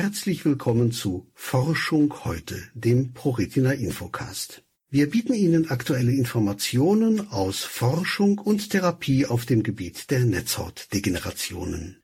Herzlich 0.00 0.44
willkommen 0.44 0.92
zu 0.92 1.26
Forschung 1.34 2.24
heute, 2.24 2.54
dem 2.72 3.14
ProRetina 3.14 3.72
Infocast. 3.72 4.62
Wir 4.90 5.10
bieten 5.10 5.34
Ihnen 5.34 5.70
aktuelle 5.70 6.12
Informationen 6.12 7.32
aus 7.32 7.64
Forschung 7.64 8.38
und 8.38 8.70
Therapie 8.70 9.26
auf 9.26 9.44
dem 9.44 9.64
Gebiet 9.64 10.12
der 10.12 10.20
Netzhautdegenerationen. 10.20 12.00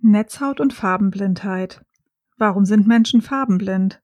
Netzhaut 0.00 0.58
und 0.58 0.72
Farbenblindheit. 0.72 1.80
Warum 2.38 2.64
sind 2.64 2.88
Menschen 2.88 3.22
farbenblind? 3.22 4.02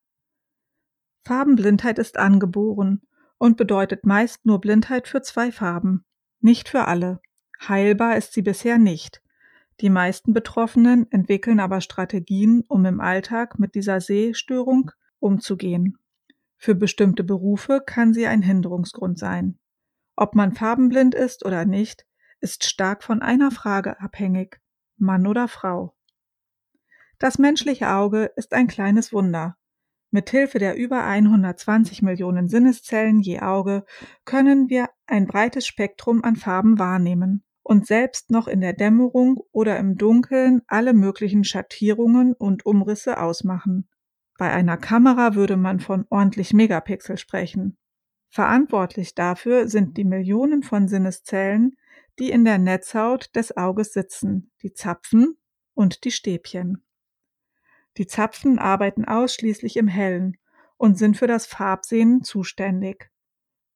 Farbenblindheit 1.24 1.98
ist 1.98 2.18
angeboren 2.18 3.02
und 3.36 3.56
bedeutet 3.56 4.06
meist 4.06 4.46
nur 4.46 4.60
Blindheit 4.60 5.08
für 5.08 5.22
zwei 5.22 5.50
Farben, 5.50 6.04
nicht 6.38 6.68
für 6.68 6.86
alle. 6.86 7.20
Heilbar 7.66 8.16
ist 8.16 8.32
sie 8.32 8.42
bisher 8.42 8.78
nicht. 8.78 9.22
Die 9.82 9.90
meisten 9.90 10.32
Betroffenen 10.32 11.10
entwickeln 11.10 11.58
aber 11.58 11.80
Strategien, 11.80 12.62
um 12.68 12.84
im 12.84 13.00
Alltag 13.00 13.58
mit 13.58 13.74
dieser 13.74 14.00
Sehstörung 14.00 14.92
umzugehen. 15.18 15.98
Für 16.56 16.76
bestimmte 16.76 17.24
Berufe 17.24 17.82
kann 17.84 18.14
sie 18.14 18.28
ein 18.28 18.42
Hinderungsgrund 18.42 19.18
sein. 19.18 19.58
Ob 20.14 20.36
man 20.36 20.52
farbenblind 20.52 21.16
ist 21.16 21.44
oder 21.44 21.64
nicht, 21.64 22.06
ist 22.40 22.62
stark 22.62 23.02
von 23.02 23.22
einer 23.22 23.50
Frage 23.50 23.98
abhängig 23.98 24.60
Mann 24.98 25.26
oder 25.26 25.48
Frau. 25.48 25.96
Das 27.18 27.38
menschliche 27.38 27.90
Auge 27.90 28.30
ist 28.36 28.52
ein 28.52 28.68
kleines 28.68 29.12
Wunder. 29.12 29.56
Mithilfe 30.12 30.60
der 30.60 30.76
über 30.76 31.04
120 31.04 32.02
Millionen 32.02 32.48
Sinneszellen 32.48 33.18
je 33.18 33.40
Auge 33.40 33.84
können 34.24 34.68
wir 34.68 34.90
ein 35.06 35.26
breites 35.26 35.66
Spektrum 35.66 36.22
an 36.22 36.36
Farben 36.36 36.78
wahrnehmen 36.78 37.42
und 37.62 37.86
selbst 37.86 38.30
noch 38.30 38.48
in 38.48 38.60
der 38.60 38.72
Dämmerung 38.72 39.42
oder 39.52 39.78
im 39.78 39.96
Dunkeln 39.96 40.62
alle 40.66 40.92
möglichen 40.92 41.44
Schattierungen 41.44 42.32
und 42.32 42.66
Umrisse 42.66 43.20
ausmachen. 43.20 43.88
Bei 44.38 44.50
einer 44.50 44.76
Kamera 44.76 45.34
würde 45.34 45.56
man 45.56 45.80
von 45.80 46.06
ordentlich 46.10 46.52
Megapixel 46.52 47.18
sprechen. 47.18 47.76
Verantwortlich 48.30 49.14
dafür 49.14 49.68
sind 49.68 49.96
die 49.96 50.04
Millionen 50.04 50.62
von 50.62 50.88
Sinneszellen, 50.88 51.76
die 52.18 52.30
in 52.30 52.44
der 52.44 52.58
Netzhaut 52.58 53.34
des 53.36 53.56
Auges 53.56 53.92
sitzen, 53.92 54.50
die 54.62 54.72
Zapfen 54.72 55.36
und 55.74 56.04
die 56.04 56.10
Stäbchen. 56.10 56.82
Die 57.98 58.06
Zapfen 58.06 58.58
arbeiten 58.58 59.04
ausschließlich 59.04 59.76
im 59.76 59.86
Hellen 59.86 60.38
und 60.78 60.96
sind 60.96 61.16
für 61.16 61.26
das 61.26 61.46
Farbsehen 61.46 62.22
zuständig. 62.22 63.10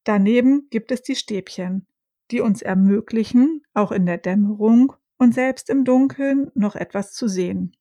Daneben 0.04 0.68
gibt 0.70 0.90
es 0.90 1.02
die 1.02 1.16
Stäbchen, 1.16 1.86
die 2.30 2.40
uns 2.40 2.62
ermöglichen, 2.62 3.62
auch 3.74 3.92
in 3.92 4.06
der 4.06 4.18
Dämmerung 4.18 4.92
und 5.18 5.34
selbst 5.34 5.70
im 5.70 5.84
Dunkeln 5.84 6.50
noch 6.54 6.76
etwas 6.76 7.12
zu 7.12 7.28
sehen. 7.28 7.76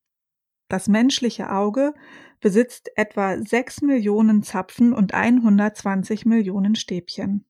Das 0.67 0.87
menschliche 0.87 1.51
Auge 1.51 1.93
besitzt 2.39 2.89
etwa 2.95 3.37
6 3.37 3.81
Millionen 3.81 4.43
Zapfen 4.43 4.93
und 4.93 5.13
120 5.13 6.25
Millionen 6.25 6.75
Stäbchen. 6.75 7.45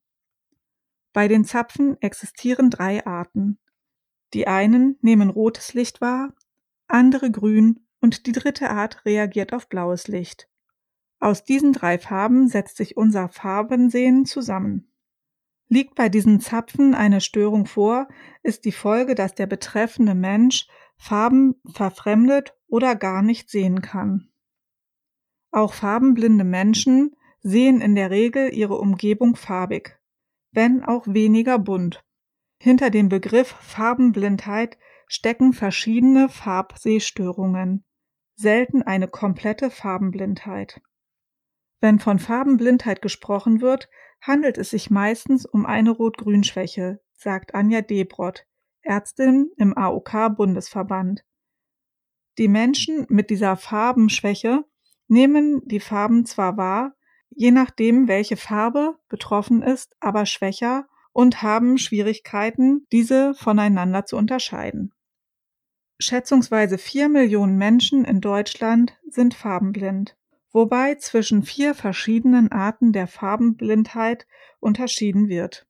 Bei 1.13 1.27
den 1.27 1.45
Zapfen 1.45 2.01
existieren 2.01 2.69
drei 2.69 3.05
Arten. 3.05 3.57
Die 4.33 4.47
einen 4.47 4.97
nehmen 5.01 5.29
rotes 5.29 5.73
Licht 5.73 6.01
wahr, 6.01 6.33
andere 6.88 7.31
grün 7.31 7.88
und 8.01 8.25
die 8.25 8.33
dritte 8.33 8.69
Art 8.69 9.05
reagiert 9.05 9.53
auf 9.53 9.69
blaues 9.69 10.07
Licht. 10.07 10.49
Aus 11.19 11.43
diesen 11.43 11.71
drei 11.71 11.97
Farben 11.97 12.49
setzt 12.49 12.77
sich 12.77 12.97
unser 12.97 13.29
Farbensehen 13.29 14.25
zusammen. 14.25 14.91
Liegt 15.67 15.95
bei 15.95 16.09
diesen 16.09 16.39
Zapfen 16.39 16.94
eine 16.94 17.21
Störung 17.21 17.66
vor, 17.66 18.08
ist 18.44 18.66
die 18.66 18.71
Folge, 18.71 19.16
dass 19.16 19.33
der 19.33 19.47
betreffende 19.47 20.13
Mensch 20.13 20.67
Farben 20.97 21.55
verfremdet 21.73 22.53
oder 22.67 22.95
gar 22.95 23.22
nicht 23.22 23.50
sehen 23.50 23.81
kann. 23.81 24.29
Auch 25.51 25.73
farbenblinde 25.73 26.44
Menschen 26.44 27.16
sehen 27.41 27.81
in 27.81 27.95
der 27.95 28.12
Regel 28.12 28.53
ihre 28.53 28.75
Umgebung 28.75 29.35
farbig, 29.35 30.00
wenn 30.51 30.84
auch 30.84 31.06
weniger 31.07 31.59
bunt. 31.59 32.03
Hinter 32.59 32.90
dem 32.90 33.09
Begriff 33.09 33.50
Farbenblindheit 33.61 34.78
stecken 35.07 35.53
verschiedene 35.53 36.29
Farbsehstörungen, 36.29 37.84
selten 38.35 38.81
eine 38.81 39.07
komplette 39.07 39.69
Farbenblindheit. 39.69 40.81
Wenn 41.79 42.00
von 42.00 42.19
Farbenblindheit 42.19 43.01
gesprochen 43.01 43.61
wird, 43.61 43.90
handelt 44.25 44.58
es 44.58 44.72
sich 44.72 44.90
meistens 44.90 45.46
um 45.46 45.66
eine 45.66 45.91
Rot-Grün-Schwäche, 45.91 47.00
sagt 47.13 47.53
Anja 47.53 47.81
Debrott, 47.81 48.46
Ärztin 48.81 49.52
im 49.58 49.78
AOK-Bundesverband. 49.78 51.24
Die 52.38 52.47
Menschen 52.47 53.06
mit 53.09 53.30
dieser 53.30 53.56
Farbenschwäche 53.56 54.66
nehmen 55.08 55.62
die 55.66 55.80
Farben 55.80 56.25
zwar 56.25 56.58
wahr, 56.58 56.96
je 57.30 57.52
nachdem, 57.52 58.08
welche 58.08 58.38
Farbe 58.38 58.97
betroffen 59.08 59.62
ist, 59.62 59.96
aber 60.00 60.25
schwächer 60.25 60.88
und 61.14 61.41
haben 61.41 61.78
Schwierigkeiten, 61.78 62.88
diese 62.91 63.34
voneinander 63.35 64.06
zu 64.06 64.18
unterscheiden. 64.18 64.94
Schätzungsweise 66.00 66.78
vier 66.78 67.09
Millionen 67.09 67.58
Menschen 67.58 68.03
in 68.03 68.19
Deutschland 68.22 68.97
sind 69.08 69.34
farbenblind 69.34 70.18
wobei 70.55 70.95
zwischen 70.95 71.43
vier 71.43 71.75
verschiedenen 71.75 72.49
Arten 72.49 72.93
der 72.93 73.07
Farbenblindheit 73.07 74.25
unterschieden 74.61 75.27
wird. 75.27 75.67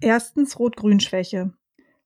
Erstens 0.00 0.58
Rot-Grün-Schwäche. 0.58 1.52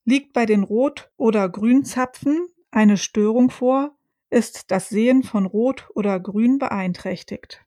Liegt 0.05 0.33
bei 0.33 0.45
den 0.45 0.65
Rot- 0.65 1.13
oder 1.17 1.49
Grünzapfen 1.49 2.49
eine 2.73 2.97
Störung 2.97 3.49
vor, 3.49 3.97
ist 4.29 4.73
das 4.73 4.89
Sehen 4.89 5.23
von 5.23 5.47
Rot 5.47 5.89
oder 5.95 6.19
Grün 6.19 6.59
beeinträchtigt. 6.59 7.65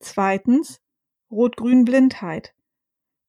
Zweitens 0.00 0.82
Rot-Grün-Blindheit. 1.30 2.54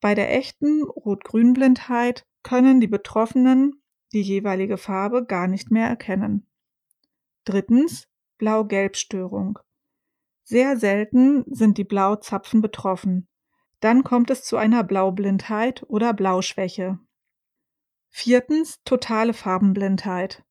Bei 0.02 0.14
der 0.14 0.36
echten 0.36 0.84
Rot-Grün-Blindheit 0.84 2.26
können 2.44 2.82
die 2.82 2.88
Betroffenen 2.88 3.82
die 4.12 4.22
jeweilige 4.22 4.78
Farbe 4.78 5.26
gar 5.26 5.48
nicht 5.48 5.72
mehr 5.72 5.88
erkennen. 5.88 6.46
Drittens 7.46 8.10
Blau-Gelb-Störung. 8.40 9.60
Sehr 10.44 10.78
selten 10.78 11.46
sind 11.48 11.78
die 11.78 11.84
Blauzapfen 11.84 12.62
betroffen. 12.62 13.28
Dann 13.80 14.04
kommt 14.04 14.30
es 14.30 14.44
zu 14.44 14.58
einer 14.58 14.84
Blaublindheit 14.84 15.84
oder 15.88 16.14
Blauschwäche. 16.14 17.00
Viertens 18.10 18.82
totale 18.84 19.34
Farbenblindheit. 19.34 20.44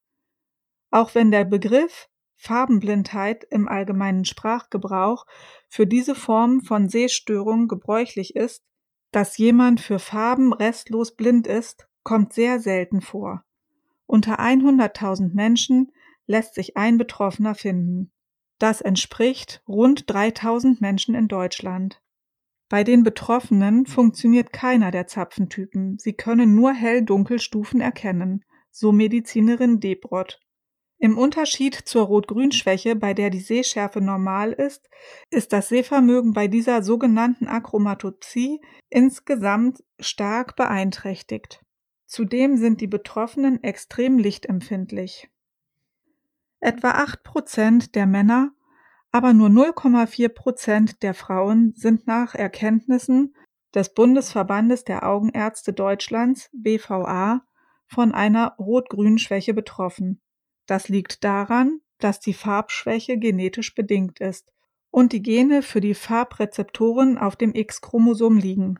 Auch 0.90 1.14
wenn 1.14 1.30
der 1.30 1.44
Begriff 1.44 2.08
Farbenblindheit 2.36 3.44
im 3.50 3.68
allgemeinen 3.68 4.24
Sprachgebrauch 4.24 5.26
für 5.68 5.86
diese 5.86 6.16
Form 6.16 6.60
von 6.60 6.88
Sehstörung 6.88 7.68
gebräuchlich 7.68 8.34
ist, 8.34 8.64
dass 9.12 9.38
jemand 9.38 9.80
für 9.80 10.00
Farben 10.00 10.52
restlos 10.52 11.14
blind 11.14 11.46
ist, 11.46 11.86
kommt 12.02 12.32
sehr 12.32 12.58
selten 12.58 13.00
vor. 13.00 13.44
Unter 14.06 14.40
100.000 14.40 15.34
Menschen 15.34 15.92
lässt 16.26 16.54
sich 16.54 16.76
ein 16.76 16.98
Betroffener 16.98 17.54
finden. 17.54 18.10
Das 18.62 18.80
entspricht 18.80 19.60
rund 19.66 20.08
3000 20.08 20.80
Menschen 20.80 21.16
in 21.16 21.26
Deutschland. 21.26 22.00
Bei 22.68 22.84
den 22.84 23.02
Betroffenen 23.02 23.86
funktioniert 23.86 24.52
keiner 24.52 24.92
der 24.92 25.08
Zapfentypen. 25.08 25.98
Sie 25.98 26.12
können 26.12 26.54
nur 26.54 26.72
Hell-Dunkel-Stufen 26.72 27.80
erkennen, 27.80 28.44
so 28.70 28.92
Medizinerin 28.92 29.80
Debrott. 29.80 30.38
Im 30.98 31.18
Unterschied 31.18 31.74
zur 31.74 32.04
Rot-Grün-Schwäche, 32.04 32.94
bei 32.94 33.14
der 33.14 33.30
die 33.30 33.40
Sehschärfe 33.40 34.00
normal 34.00 34.52
ist, 34.52 34.88
ist 35.28 35.52
das 35.52 35.68
Sehvermögen 35.68 36.32
bei 36.32 36.46
dieser 36.46 36.84
sogenannten 36.84 37.48
Achromatopsie 37.48 38.60
insgesamt 38.88 39.82
stark 39.98 40.54
beeinträchtigt. 40.54 41.64
Zudem 42.06 42.56
sind 42.56 42.80
die 42.80 42.86
Betroffenen 42.86 43.60
extrem 43.64 44.18
lichtempfindlich. 44.18 45.28
Etwa 46.64 46.92
8 46.92 47.24
Prozent 47.24 47.94
der 47.96 48.06
Männer, 48.06 48.52
aber 49.12 49.34
nur 49.34 49.48
0,4 49.48 50.30
Prozent 50.30 51.02
der 51.02 51.14
Frauen 51.14 51.74
sind 51.76 52.06
nach 52.06 52.34
Erkenntnissen 52.34 53.34
des 53.74 53.92
Bundesverbandes 53.94 54.84
der 54.84 55.06
Augenärzte 55.06 55.72
Deutschlands 55.72 56.50
BVA 56.52 57.42
von 57.86 58.12
einer 58.12 58.56
Rot-Grün-Schwäche 58.58 59.52
betroffen. 59.52 60.20
Das 60.66 60.88
liegt 60.88 61.24
daran, 61.24 61.80
dass 61.98 62.20
die 62.20 62.32
Farbschwäche 62.32 63.18
genetisch 63.18 63.74
bedingt 63.74 64.20
ist 64.20 64.50
und 64.90 65.12
die 65.12 65.22
Gene 65.22 65.62
für 65.62 65.80
die 65.80 65.94
Farbrezeptoren 65.94 67.18
auf 67.18 67.36
dem 67.36 67.54
X-Chromosom 67.54 68.38
liegen. 68.38 68.78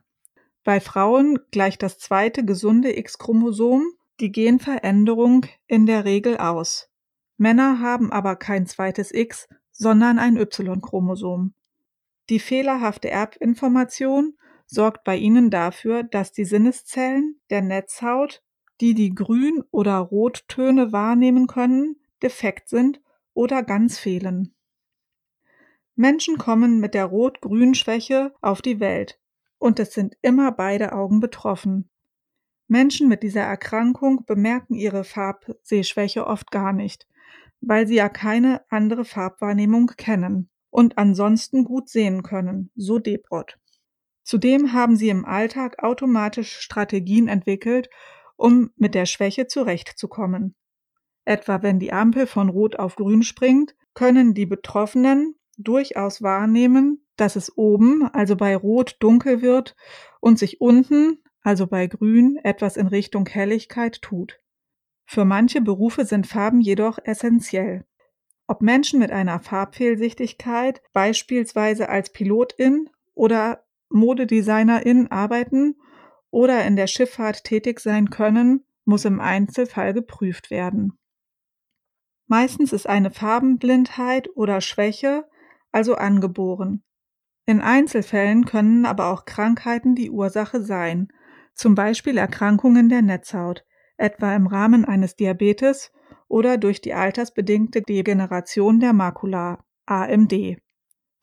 Bei 0.64 0.80
Frauen 0.80 1.38
gleicht 1.50 1.82
das 1.82 1.98
zweite 1.98 2.44
gesunde 2.44 2.96
X-Chromosom 2.96 3.84
die 4.20 4.32
Genveränderung 4.32 5.46
in 5.66 5.86
der 5.86 6.04
Regel 6.04 6.36
aus. 6.38 6.88
Männer 7.36 7.80
haben 7.80 8.12
aber 8.12 8.36
kein 8.36 8.66
zweites 8.66 9.12
X, 9.12 9.48
sondern 9.72 10.18
ein 10.18 10.36
Y-Chromosom. 10.36 11.54
Die 12.28 12.38
fehlerhafte 12.38 13.10
Erbinformation 13.10 14.36
sorgt 14.66 15.04
bei 15.04 15.16
ihnen 15.16 15.50
dafür, 15.50 16.02
dass 16.02 16.32
die 16.32 16.44
Sinneszellen 16.44 17.40
der 17.50 17.62
Netzhaut, 17.62 18.42
die 18.80 18.94
die 18.94 19.14
Grün- 19.14 19.64
oder 19.70 19.98
Rottöne 19.98 20.92
wahrnehmen 20.92 21.46
können, 21.46 21.96
defekt 22.22 22.68
sind 22.68 23.00
oder 23.34 23.62
ganz 23.62 23.98
fehlen. 23.98 24.54
Menschen 25.94 26.38
kommen 26.38 26.80
mit 26.80 26.94
der 26.94 27.04
Rot-Grün-Schwäche 27.06 28.34
auf 28.40 28.62
die 28.62 28.80
Welt 28.80 29.20
und 29.58 29.78
es 29.78 29.92
sind 29.92 30.16
immer 30.22 30.52
beide 30.52 30.92
Augen 30.92 31.20
betroffen. 31.20 31.90
Menschen 32.66 33.08
mit 33.08 33.22
dieser 33.22 33.42
Erkrankung 33.42 34.24
bemerken 34.24 34.74
ihre 34.74 35.04
Farbsehschwäche 35.04 36.26
oft 36.26 36.50
gar 36.50 36.72
nicht, 36.72 37.06
weil 37.62 37.86
sie 37.86 37.94
ja 37.94 38.08
keine 38.08 38.62
andere 38.68 39.04
Farbwahrnehmung 39.04 39.92
kennen 39.96 40.50
und 40.70 40.98
ansonsten 40.98 41.64
gut 41.64 41.88
sehen 41.88 42.22
können, 42.22 42.70
so 42.74 42.98
Debrot. 42.98 43.58
Zudem 44.24 44.72
haben 44.72 44.96
sie 44.96 45.08
im 45.08 45.24
Alltag 45.24 45.82
automatisch 45.82 46.58
Strategien 46.60 47.28
entwickelt, 47.28 47.88
um 48.36 48.70
mit 48.76 48.94
der 48.94 49.06
Schwäche 49.06 49.46
zurechtzukommen. 49.46 50.54
Etwa 51.24 51.62
wenn 51.62 51.78
die 51.78 51.92
Ampel 51.92 52.26
von 52.26 52.48
Rot 52.48 52.78
auf 52.78 52.96
Grün 52.96 53.22
springt, 53.22 53.74
können 53.94 54.34
die 54.34 54.46
Betroffenen 54.46 55.36
durchaus 55.58 56.22
wahrnehmen, 56.22 57.06
dass 57.16 57.36
es 57.36 57.56
oben, 57.56 58.08
also 58.12 58.36
bei 58.36 58.56
Rot, 58.56 58.96
dunkel 59.00 59.42
wird 59.42 59.76
und 60.20 60.38
sich 60.38 60.60
unten, 60.60 61.22
also 61.42 61.66
bei 61.66 61.86
Grün, 61.86 62.38
etwas 62.42 62.76
in 62.76 62.86
Richtung 62.86 63.26
Helligkeit 63.26 64.02
tut. 64.02 64.41
Für 65.12 65.26
manche 65.26 65.60
Berufe 65.60 66.06
sind 66.06 66.26
Farben 66.26 66.62
jedoch 66.62 66.98
essentiell. 67.04 67.84
Ob 68.46 68.62
Menschen 68.62 68.98
mit 68.98 69.10
einer 69.10 69.40
Farbfehlsichtigkeit 69.40 70.80
beispielsweise 70.94 71.90
als 71.90 72.12
Pilotin 72.12 72.88
oder 73.12 73.62
Modedesignerin 73.90 75.10
arbeiten 75.10 75.76
oder 76.30 76.64
in 76.64 76.76
der 76.76 76.86
Schifffahrt 76.86 77.44
tätig 77.44 77.80
sein 77.80 78.08
können, 78.08 78.64
muss 78.86 79.04
im 79.04 79.20
Einzelfall 79.20 79.92
geprüft 79.92 80.50
werden. 80.50 80.98
Meistens 82.26 82.72
ist 82.72 82.88
eine 82.88 83.10
Farbenblindheit 83.10 84.30
oder 84.34 84.62
Schwäche 84.62 85.28
also 85.72 85.94
angeboren. 85.94 86.84
In 87.44 87.60
Einzelfällen 87.60 88.46
können 88.46 88.86
aber 88.86 89.08
auch 89.08 89.26
Krankheiten 89.26 89.94
die 89.94 90.10
Ursache 90.10 90.62
sein, 90.62 91.12
zum 91.52 91.74
Beispiel 91.74 92.16
Erkrankungen 92.16 92.88
der 92.88 93.02
Netzhaut, 93.02 93.66
etwa 94.02 94.34
im 94.34 94.46
Rahmen 94.46 94.84
eines 94.84 95.16
Diabetes 95.16 95.92
oder 96.28 96.58
durch 96.58 96.80
die 96.80 96.94
altersbedingte 96.94 97.82
Degeneration 97.82 98.80
der 98.80 98.92
Makula 98.92 99.64
AMD. 99.86 100.56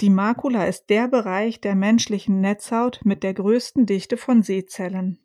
Die 0.01 0.09
Makula 0.09 0.65
ist 0.65 0.89
der 0.89 1.07
Bereich 1.09 1.59
der 1.59 1.75
menschlichen 1.75 2.39
Netzhaut 2.39 3.01
mit 3.03 3.23
der 3.23 3.33
größten 3.33 3.85
Dichte 3.85 4.15
von 4.17 4.43
Sehzellen. 4.43 5.19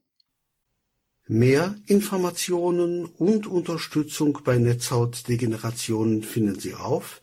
Mehr 1.26 1.74
Informationen 1.86 3.06
und 3.06 3.46
Unterstützung 3.46 4.40
bei 4.44 4.58
Netzhautdegenerationen 4.58 6.22
finden 6.22 6.58
Sie 6.58 6.74
auf 6.74 7.22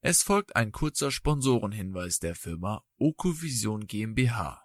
Es 0.01 0.25
folgt 0.25 0.57
ein 0.57 0.73
kurzer 0.73 1.13
Sponsorenhinweis 1.13 2.19
der 2.19 2.35
Firma 2.35 2.83
Okovision 2.99 3.87
GmbH. 3.87 4.65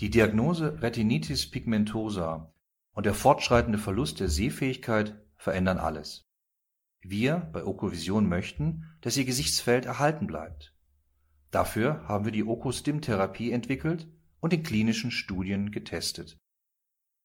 Die 0.00 0.10
Diagnose 0.10 0.82
Retinitis 0.82 1.50
pigmentosa 1.50 2.52
und 2.92 3.06
der 3.06 3.14
fortschreitende 3.14 3.78
Verlust 3.78 4.20
der 4.20 4.28
Sehfähigkeit 4.28 5.18
verändern 5.36 5.78
alles. 5.78 6.29
Wir 7.02 7.48
bei 7.52 7.64
Okovision 7.64 8.28
möchten, 8.28 8.84
dass 9.00 9.16
Ihr 9.16 9.24
Gesichtsfeld 9.24 9.86
erhalten 9.86 10.26
bleibt. 10.26 10.74
Dafür 11.50 12.06
haben 12.06 12.24
wir 12.24 12.32
die 12.32 12.44
Okostim-Therapie 12.44 13.52
entwickelt 13.52 14.06
und 14.40 14.52
in 14.52 14.62
klinischen 14.62 15.10
Studien 15.10 15.70
getestet. 15.70 16.36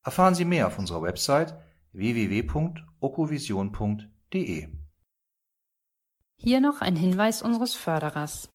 Erfahren 0.04 0.36
Sie 0.36 0.46
mehr 0.46 0.68
auf 0.68 0.80
unserer 0.80 1.02
Website 1.02 1.60
www.okovision.de. 1.92 4.70
Hier 6.38 6.62
noch 6.62 6.82
ein 6.82 6.96
Hinweis 6.96 7.42
unseres 7.42 7.76
Förderers. 7.76 8.50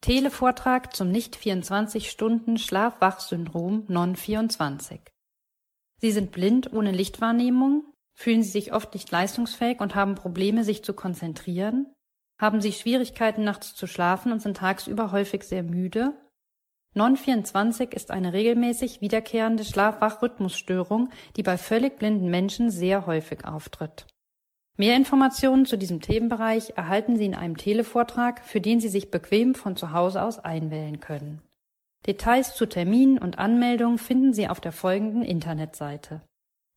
Televortrag 0.00 0.94
zum 0.94 1.10
Nicht-24-Stunden-Schlaf-Wach-Syndrom 1.10 3.84
Non-24. 3.88 5.00
Sie 6.00 6.12
sind 6.12 6.30
blind 6.30 6.72
ohne 6.72 6.92
Lichtwahrnehmung, 6.92 7.87
fühlen 8.18 8.42
Sie 8.42 8.50
sich 8.50 8.72
oft 8.72 8.94
nicht 8.94 9.08
leistungsfähig 9.12 9.80
und 9.80 9.94
haben 9.94 10.16
Probleme, 10.16 10.64
sich 10.64 10.82
zu 10.82 10.92
konzentrieren, 10.92 11.86
haben 12.40 12.60
Sie 12.60 12.72
Schwierigkeiten 12.72 13.44
nachts 13.44 13.76
zu 13.76 13.86
schlafen 13.86 14.32
und 14.32 14.42
sind 14.42 14.56
tagsüber 14.56 15.12
häufig 15.12 15.44
sehr 15.44 15.62
müde. 15.62 16.14
Non-24 16.94 17.94
ist 17.94 18.10
eine 18.10 18.32
regelmäßig 18.32 19.00
wiederkehrende 19.00 19.64
Schlaf-Wach-Rhythmusstörung, 19.64 21.10
die 21.36 21.44
bei 21.44 21.56
völlig 21.56 21.96
blinden 21.98 22.28
Menschen 22.28 22.70
sehr 22.70 23.06
häufig 23.06 23.44
auftritt. 23.44 24.08
Mehr 24.76 24.96
Informationen 24.96 25.64
zu 25.64 25.78
diesem 25.78 26.00
Themenbereich 26.00 26.72
erhalten 26.76 27.16
Sie 27.16 27.26
in 27.26 27.36
einem 27.36 27.56
Televortrag, 27.56 28.44
für 28.44 28.60
den 28.60 28.80
Sie 28.80 28.88
sich 28.88 29.12
bequem 29.12 29.54
von 29.54 29.76
zu 29.76 29.92
Hause 29.92 30.22
aus 30.22 30.40
einwählen 30.40 30.98
können. 30.98 31.40
Details 32.06 32.56
zu 32.56 32.66
Terminen 32.66 33.18
und 33.18 33.38
Anmeldungen 33.38 33.98
finden 33.98 34.32
Sie 34.32 34.48
auf 34.48 34.60
der 34.60 34.72
folgenden 34.72 35.22
Internetseite 35.22 36.20